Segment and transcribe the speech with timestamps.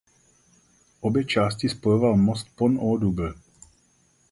[0.99, 3.33] Obě části spojoval most Pont au Double.